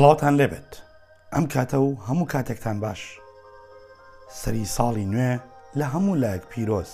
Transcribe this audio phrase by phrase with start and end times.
[0.00, 0.72] سڵاتان لێبێت
[1.34, 3.00] ئەم کاتە و هەموو کاتێکتان باش
[4.40, 5.32] سەری ساڵی نوێ
[5.78, 6.90] لە هەموو لایەک پیرۆز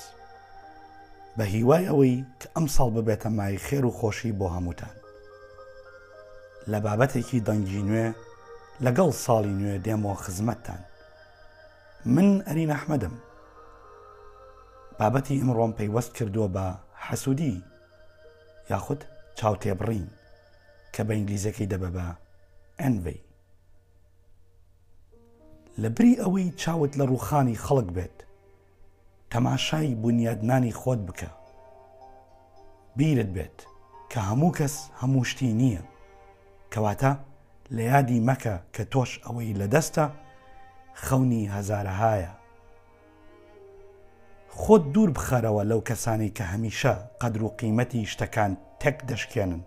[1.37, 4.95] بە هیوای ئەوەی کە ئەم ساڵ ببێتە مای خێر و خۆشی بۆ هەمووتان
[6.71, 8.07] لە بابەتێکی دەنگی نوێ
[8.85, 10.81] لەگەڵ ساڵی نوێ دێمەوە خزمەتتان
[12.15, 13.15] من ئەرین ئەحمەدم
[14.99, 16.67] بابەتی ئمڕۆم پەیوەست کردووە بە
[17.07, 17.65] حەسوودی
[18.71, 19.01] یاخود
[19.39, 20.07] چاو تێبڕین
[20.95, 22.07] کە بە ئینگلیزەکەی دەبە بە
[22.81, 23.17] ئەنڤی
[25.83, 28.17] لە بری ئەوەی چاوت لە ڕوخانی خەڵک بێت
[29.33, 31.29] تەماشای بنیادنانی خۆت بکە
[32.97, 33.59] بیرت بێت
[34.11, 35.83] کە هەموو کەس هەموو شتی نییە
[36.73, 37.13] کەواتە
[37.77, 40.07] لە یادی مەکە کە تۆش ئەوەی لە دەستە
[41.05, 42.33] خەونی هەزارەهایە
[44.61, 49.61] خۆت دوور بخەرەوە لەو کەسانی کە هەمیشە قەدر و قیمەتی شتەکان تەک دەشکێنن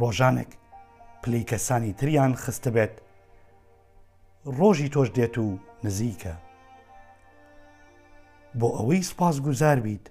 [0.00, 0.52] ڕۆژانێک
[1.24, 2.92] پلەی کەسانی تریان خستە بێت
[4.58, 6.34] ڕۆژی تۆش دێت و نزیکە
[8.58, 10.04] بۆ ئەوەی سپاس گوزار بیت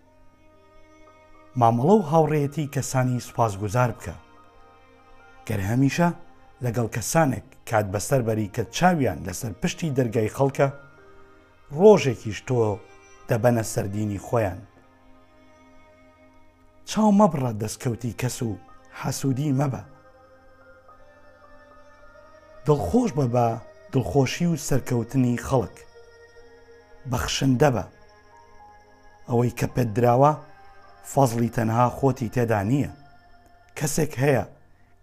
[1.59, 4.15] مامەڵە و هاوڕێتی کەسانی سوپاس گوزار بکە
[5.47, 6.09] گەر هەمیشە
[6.63, 10.67] لەگەڵ کەسانێک کات بەسەر بەری کە چاویان لەسەر پشتی دەرگای خەڵکە
[11.77, 12.59] ڕۆژێکیش تۆ
[13.29, 14.59] دەبەنە سەردینی خۆیان
[16.89, 18.51] چاو مەبڕە دەستکەوتی کەس و
[19.01, 19.83] حەسوودی مەبە
[22.67, 23.45] دڵخۆش بە بە
[23.93, 25.75] دڵخۆشی و سەرکەوتنی خەڵک
[27.11, 27.83] بەخشندە بە
[29.29, 30.31] ئەوەی کە پێدراوە
[31.11, 32.91] فەزلی تەنها خۆتی تێدا نییە
[33.77, 34.45] کەسێک هەیە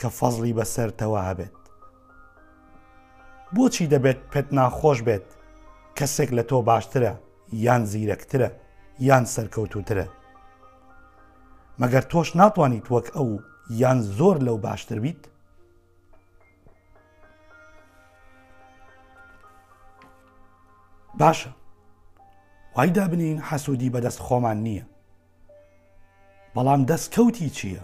[0.01, 1.57] کە فەزلی بەسەرتەوە هەبێت
[3.55, 5.27] بۆچی دەبێت پێت ناخۆش بێت
[5.99, 7.15] کەسێک لە تۆ باشترە
[7.65, 8.51] یان زیرەکترە
[9.09, 10.07] یان سەرکەوتوترە
[11.81, 13.29] مەگەر تۆش ناتوانیت وەک ئەو
[13.81, 15.23] یان زۆر لەو باشتر بیت
[21.21, 21.49] باشە
[22.77, 24.85] وای دابنین حەسوودی بەدەست خۆمان نییە
[26.55, 27.83] بەڵام دەستکەوتی چییە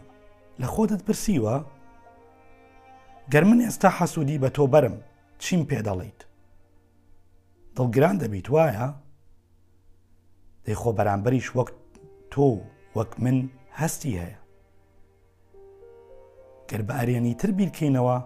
[0.60, 1.56] لە خۆتت پرسیوە
[3.32, 4.94] گەر من ئێستا حەسوودی بە تۆ بەرم
[5.42, 6.20] چیم پێ دەڵیت
[7.76, 8.88] دڵگران دەبیت وایە
[10.64, 11.68] دەیخۆ بەرامبەریش وەک
[12.32, 12.48] تۆ
[12.97, 13.38] وەک من
[13.78, 14.38] هەستی هەیە
[16.70, 18.18] گەر بە ئەرێنی تر بیرکەینەوە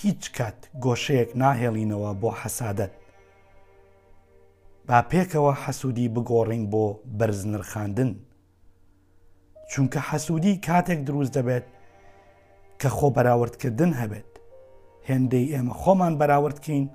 [0.00, 2.92] هیچ کات گۆشەیەک ناهێڵینەوە بۆ حەسادت
[4.88, 6.84] با پێکەوە حەسوودی بگۆڕین بۆ
[7.18, 8.12] بەرزنرخاندن
[9.70, 11.64] چونکە حەسوودی کاتێک دروست دەبێت
[12.80, 14.30] کە خۆ بەراوردکردن هەبێت
[15.08, 16.86] هێندەی ئێمە خۆمان بەراوردکەین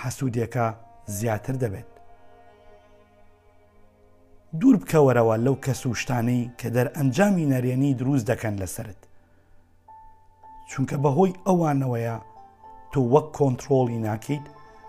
[0.00, 0.66] حەسوودێکە
[1.16, 1.90] زیاتر دەبێت
[4.60, 9.00] دوور بکەوەرەوە لەو کەس و شتانەی کە دەر ئەنجامی نەرێنی دروست دەکەن لەسرت
[10.70, 12.16] چونکە بەهۆی ئەوانەوەیە
[12.92, 14.46] تۆ وەک کۆنتترۆڵی ناکەیت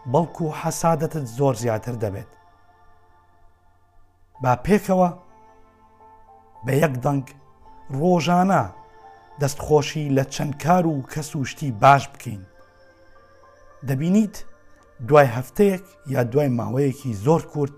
[0.09, 2.27] بەڵکو و حەسادەتت زۆر زیاتر دەبێت.
[4.43, 5.09] با پێکەوە
[6.65, 7.25] بە یەک دەنگ
[7.99, 8.63] ڕۆژانە
[9.41, 12.43] دەستخۆشی لە چەند کار و کەس وشتی باش بکەین.
[13.87, 14.37] دەبینیت
[15.07, 17.73] دوای هەفتەیەک یا دوای ماوەیەکی زۆر کورت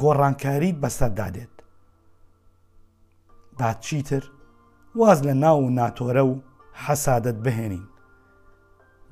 [0.00, 1.54] گۆڕانکاریت بەسەردادێت.
[3.58, 4.24] با چیتر
[4.94, 6.42] واز لە ناو و ناتۆرە و
[6.86, 7.86] حەسادت بهێنین.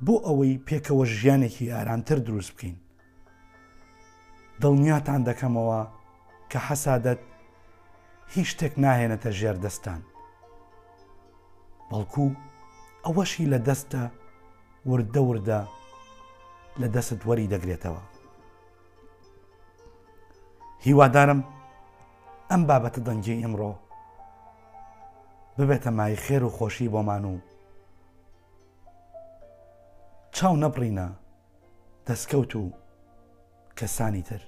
[0.07, 2.75] بۆ ئەوەی پێکەوە ژیانێکی ئارانتر دروست بکەین
[4.61, 5.81] دڵنیاتان دەکەمەوە
[6.51, 7.19] کە حەسادت
[8.33, 10.01] هیچ شتێک ناهێنێتە ژێر دەستان
[11.89, 12.25] بەڵکو
[13.05, 14.03] ئەوەشی لە دەستە
[14.91, 15.61] وردە وردە
[16.81, 18.03] لە دەست وەری دەگرێتەوە
[20.85, 21.39] هیوادارم
[22.51, 23.71] ئەم بابەتە دەنجی ئمڕۆ
[25.57, 27.35] ببێتە مای خێر و خۆشی بۆمان و
[30.43, 31.07] چاو نەبڕینە
[32.07, 32.63] دەستکەوت و
[33.79, 34.41] کەسانی تر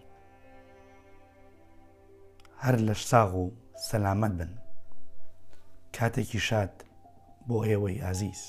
[2.63, 3.45] هەر لەش ساغ و
[3.89, 4.51] سەلامەت بن
[5.95, 6.73] کاتێکی شاد
[7.47, 8.41] بۆ ئێوەی ئازیز.